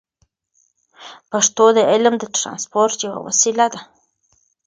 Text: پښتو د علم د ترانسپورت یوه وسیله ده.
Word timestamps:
پښتو 1.31 1.65
د 1.77 1.79
علم 1.91 2.13
د 2.19 2.23
ترانسپورت 2.35 2.95
یوه 3.05 3.19
وسیله 3.27 3.65
ده. 3.73 3.79